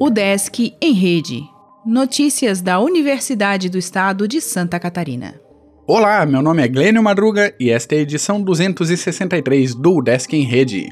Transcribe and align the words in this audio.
O 0.00 0.08
Desk 0.08 0.74
em 0.80 0.92
Rede. 0.92 1.42
Notícias 1.86 2.60
da 2.60 2.80
Universidade 2.80 3.68
do 3.68 3.78
Estado 3.78 4.26
de 4.26 4.40
Santa 4.40 4.80
Catarina. 4.80 5.40
Olá, 5.86 6.24
meu 6.24 6.40
nome 6.40 6.62
é 6.62 6.68
Glênio 6.68 7.02
Madruga 7.02 7.54
e 7.60 7.70
esta 7.70 7.94
é 7.94 7.98
a 7.98 8.00
edição 8.02 8.40
263 8.40 9.74
do 9.74 10.00
Desk 10.00 10.32
em 10.32 10.44
Rede. 10.44 10.88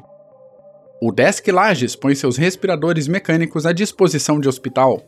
O 1.00 1.10
Desk 1.10 1.50
Lages 1.50 1.96
põe 1.96 2.14
seus 2.14 2.36
respiradores 2.36 3.08
mecânicos 3.08 3.64
à 3.64 3.72
disposição 3.72 4.40
de 4.40 4.48
hospital. 4.48 5.00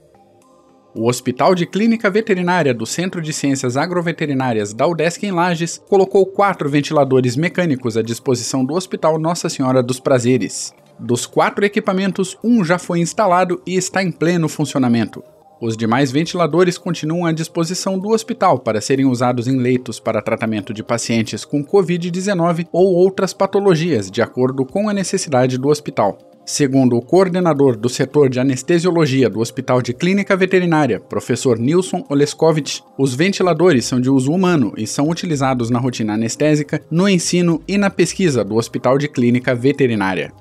O 0.93 1.09
Hospital 1.09 1.55
de 1.55 1.67
Clínica 1.67 2.11
Veterinária 2.11 2.75
do 2.75 2.85
Centro 2.85 3.23
de 3.23 3.33
Ciências 3.33 3.77
Agroveterinárias 3.77 4.75
da 4.75 4.89
UDESC 4.89 5.25
em 5.25 5.31
Lages 5.31 5.81
colocou 5.89 6.27
quatro 6.27 6.69
ventiladores 6.69 7.37
mecânicos 7.37 7.97
à 7.97 8.03
disposição 8.03 8.65
do 8.65 8.75
Hospital 8.75 9.17
Nossa 9.17 9.49
Senhora 9.49 9.85
dos 9.85 10.01
Prazeres. 10.01 10.75
Dos 10.99 11.27
quatro 11.27 11.65
equipamentos, 11.65 12.37
um 12.43 12.65
já 12.65 12.77
foi 12.77 12.99
instalado 12.99 13.63
e 13.65 13.77
está 13.77 14.03
em 14.03 14.11
pleno 14.11 14.49
funcionamento. 14.49 15.23
Os 15.61 15.77
demais 15.77 16.11
ventiladores 16.11 16.77
continuam 16.77 17.25
à 17.25 17.33
disposição 17.33 17.97
do 17.97 18.09
hospital 18.09 18.59
para 18.59 18.81
serem 18.81 19.07
usados 19.07 19.47
em 19.47 19.59
leitos 19.59 20.01
para 20.01 20.21
tratamento 20.21 20.75
de 20.75 20.83
pacientes 20.83 21.45
com 21.45 21.65
Covid-19 21.65 22.67
ou 22.73 22.95
outras 22.95 23.33
patologias, 23.33 24.11
de 24.11 24.21
acordo 24.21 24.65
com 24.65 24.89
a 24.89 24.93
necessidade 24.93 25.57
do 25.57 25.69
hospital. 25.69 26.19
Segundo 26.45 26.97
o 26.97 27.03
coordenador 27.03 27.77
do 27.77 27.89
setor 27.89 28.29
de 28.29 28.41
anestesiologia 28.41 29.31
do 29.31 29.41
Hospital 29.41 29.81
de 29.81 29.93
Clínica 29.93 30.37
Veterinária, 30.37 30.99
professor 30.99 31.59
Nilson 31.59 32.05
Oleskovich, 32.09 32.83
os 32.99 33.15
ventiladores 33.15 33.85
são 33.85 34.01
de 34.01 34.11
uso 34.11 34.33
humano 34.33 34.73
e 34.77 34.87
são 34.87 35.09
utilizados 35.09 35.71
na 35.71 35.79
rotina 35.79 36.15
anestésica, 36.15 36.83
no 36.91 37.09
ensino 37.09 37.63
e 37.69 37.79
na 37.79 37.89
pesquisa 37.89 38.43
do 38.43 38.57
Hospital 38.57 38.99
de 38.99 39.09
Clínica 39.09 39.55
Veterinária. 39.55 40.33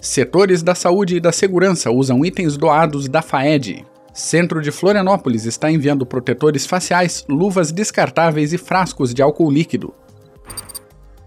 Setores 0.00 0.62
da 0.62 0.74
saúde 0.74 1.16
e 1.16 1.20
da 1.20 1.32
segurança 1.32 1.90
usam 1.90 2.24
itens 2.24 2.58
doados 2.58 3.08
da 3.08 3.22
FAED. 3.22 3.86
Centro 4.12 4.60
de 4.60 4.70
Florianópolis 4.70 5.46
está 5.46 5.70
enviando 5.70 6.04
protetores 6.04 6.66
faciais, 6.66 7.24
luvas 7.28 7.72
descartáveis 7.72 8.52
e 8.52 8.58
frascos 8.58 9.14
de 9.14 9.22
álcool 9.22 9.50
líquido. 9.50 9.94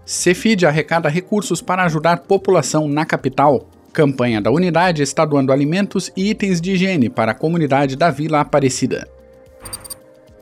Cefid 0.08 0.64
arrecada 0.64 1.06
recursos 1.06 1.60
para 1.60 1.84
ajudar 1.84 2.20
população 2.20 2.88
na 2.88 3.04
capital. 3.04 3.68
Campanha 3.92 4.40
da 4.40 4.50
unidade 4.50 5.02
está 5.02 5.22
doando 5.22 5.52
alimentos 5.52 6.10
e 6.16 6.30
itens 6.30 6.62
de 6.62 6.72
higiene 6.72 7.10
para 7.10 7.32
a 7.32 7.34
comunidade 7.34 7.94
da 7.94 8.10
Vila 8.10 8.40
Aparecida. 8.40 9.06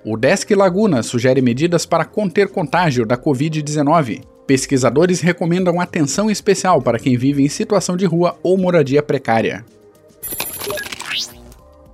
O 0.04 0.16
Desk 0.16 0.48
Laguna 0.54 1.02
sugere 1.02 1.42
medidas 1.42 1.84
para 1.84 2.04
conter 2.04 2.48
contágio 2.48 3.04
da 3.04 3.18
Covid-19. 3.18 4.22
Pesquisadores 4.46 5.20
recomendam 5.20 5.80
atenção 5.80 6.30
especial 6.30 6.80
para 6.80 7.00
quem 7.00 7.16
vive 7.16 7.42
em 7.42 7.48
situação 7.48 7.96
de 7.96 8.06
rua 8.06 8.38
ou 8.44 8.56
moradia 8.56 9.02
precária. 9.02 9.64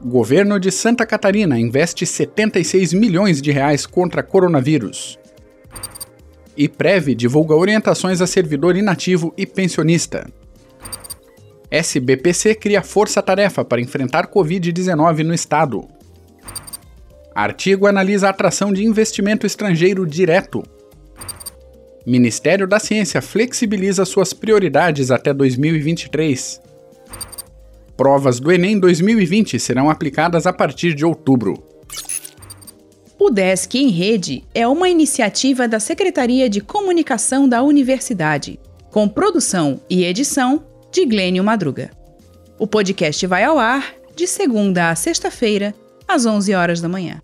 Governo 0.04 0.60
de 0.60 0.70
Santa 0.70 1.06
Catarina 1.06 1.58
investe 1.58 2.04
76 2.04 2.92
milhões 2.92 3.40
de 3.40 3.50
reais 3.50 3.86
contra 3.86 4.22
coronavírus. 4.22 5.21
E 6.56 6.68
Prev 6.68 7.14
divulga 7.14 7.54
orientações 7.54 8.20
a 8.20 8.26
servidor 8.26 8.76
inativo 8.76 9.32
e 9.36 9.46
pensionista. 9.46 10.26
SBPC 11.70 12.54
cria 12.54 12.82
força-tarefa 12.82 13.64
para 13.64 13.80
enfrentar 13.80 14.30
Covid-19 14.30 15.24
no 15.24 15.32
estado. 15.32 15.88
Artigo 17.34 17.86
analisa 17.86 18.26
a 18.26 18.30
atração 18.30 18.70
de 18.70 18.84
investimento 18.84 19.46
estrangeiro 19.46 20.06
direto. 20.06 20.62
Ministério 22.04 22.66
da 22.66 22.78
Ciência 22.78 23.22
flexibiliza 23.22 24.04
suas 24.04 24.34
prioridades 24.34 25.10
até 25.10 25.32
2023. 25.32 26.60
Provas 27.96 28.38
do 28.38 28.52
Enem 28.52 28.78
2020 28.78 29.58
serão 29.58 29.88
aplicadas 29.88 30.46
a 30.46 30.52
partir 30.52 30.92
de 30.92 31.06
outubro. 31.06 31.71
O 33.24 33.30
Desk 33.30 33.78
em 33.78 33.86
Rede 33.86 34.42
é 34.52 34.66
uma 34.66 34.88
iniciativa 34.88 35.68
da 35.68 35.78
Secretaria 35.78 36.50
de 36.50 36.60
Comunicação 36.60 37.48
da 37.48 37.62
Universidade, 37.62 38.58
com 38.90 39.08
produção 39.08 39.80
e 39.88 40.02
edição 40.02 40.66
de 40.90 41.06
Glênio 41.06 41.44
Madruga. 41.44 41.92
O 42.58 42.66
podcast 42.66 43.24
vai 43.28 43.44
ao 43.44 43.60
ar 43.60 43.94
de 44.16 44.26
segunda 44.26 44.90
a 44.90 44.96
sexta-feira, 44.96 45.72
às 46.08 46.26
11 46.26 46.52
horas 46.52 46.80
da 46.80 46.88
manhã. 46.88 47.22